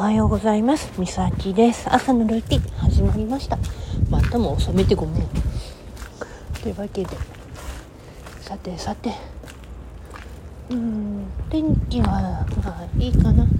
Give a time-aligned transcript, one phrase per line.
[0.00, 0.90] はようございます。
[0.98, 1.86] みさきです。
[1.92, 3.58] 朝のルーティン始まりました。
[4.08, 5.28] またも遅めてごめん。
[6.62, 7.10] というわけで。
[8.40, 9.12] さてさて。
[10.70, 13.42] うん天気はまあいいかな。
[13.42, 13.50] うん。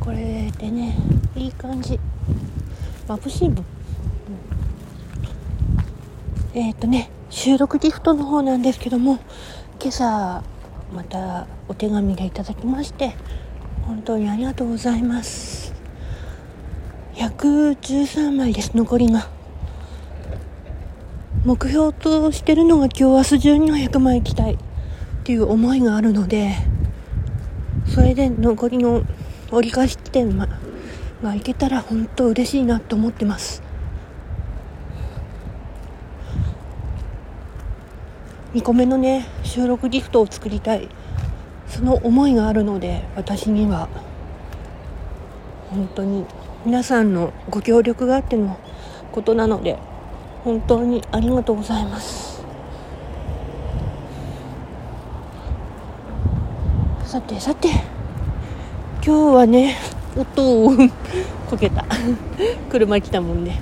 [0.00, 0.96] これでね
[1.36, 2.00] いい感じ。
[3.06, 3.64] 眩しいもん、
[6.54, 9.20] うん、えっ、ー、とね収録ギフトの方なんですけども
[9.80, 10.42] 今朝
[10.92, 13.14] またお手紙でいただきまして
[13.86, 15.72] 本当にありがとうございます。
[17.14, 18.76] 113枚です。
[18.76, 19.28] 残りが。
[21.44, 24.58] 目標としてるのが今日明日中には100枚行きたいっ
[25.22, 26.56] ていう思いがあるので
[27.86, 29.04] それで残りの
[29.52, 30.48] 折り返し地点が
[31.22, 33.62] 行けたら本当嬉しいなと思ってます。
[38.54, 40.88] 2個目のね収録ギフトを作りたい。
[41.68, 43.88] その思いがあるので私には
[45.70, 46.24] 本当に
[46.64, 48.58] 皆さんのご協力があっての
[49.12, 49.78] ことなので
[50.44, 52.44] 本当にありがとうございます。
[57.04, 57.68] さてさて
[59.04, 59.76] 今日はね
[60.16, 60.70] 音を
[61.48, 61.84] こけた。
[62.70, 63.52] 車来たもんで。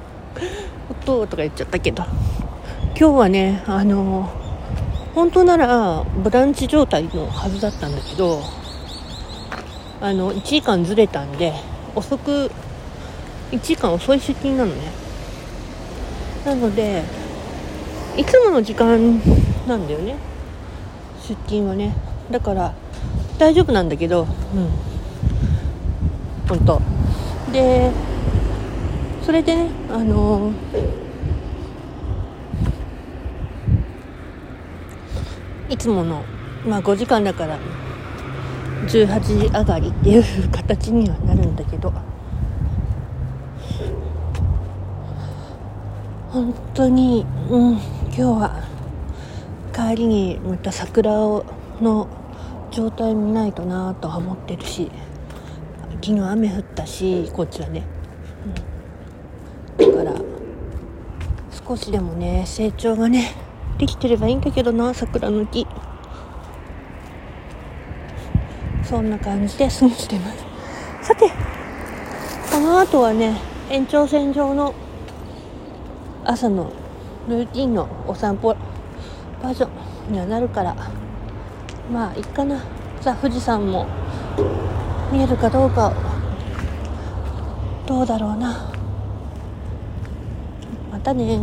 [0.90, 2.04] 音とか言っちゃったけど。
[2.98, 4.28] 今日はねあの
[5.14, 8.42] 本当ならブランチ状態のはずだったんだけど
[10.00, 11.52] あの1時間ずれたんで
[11.94, 12.50] 遅く
[13.50, 14.90] 1時間遅い出勤なのね。
[16.46, 17.02] なので
[18.16, 19.20] いつもの時間
[19.68, 20.16] なんだよね。
[21.28, 21.94] 出勤はね。
[22.30, 22.74] だから
[23.38, 24.28] 大丈夫なんだけどうん。
[26.48, 26.80] 本当。
[27.52, 27.90] で
[29.22, 31.01] それでねあのー
[35.72, 36.22] いつもの、
[36.66, 37.58] まあ、5時間だから
[38.86, 41.92] 18時上がりっていう形にはなるんだけど。
[46.30, 47.80] 本当に、うん、今
[48.14, 48.62] 日は
[49.74, 51.44] 帰りにまた桜を
[51.78, 52.08] の
[52.70, 54.90] 状態見ないとなとは思ってるし
[56.02, 57.82] 昨日雨降ったしこっちはね、
[59.78, 60.22] うん、だから
[61.68, 63.34] 少しでもね成長がね
[63.78, 65.66] できてればいいんだけどな桜の木。
[68.84, 70.44] そんな感じで過ごしてます。
[71.02, 71.30] さて
[72.52, 73.40] この後はね
[73.70, 74.74] 延長線上の
[76.24, 76.72] 朝の
[77.28, 78.54] ルーティンのお散歩
[79.42, 79.68] バージョ
[80.10, 80.76] ンにはなるから
[81.90, 82.60] まあいっかな。
[83.00, 83.86] さあ富士山も
[85.10, 85.92] 見えるかどうか
[87.86, 88.70] どうだろうな。
[90.92, 91.40] またね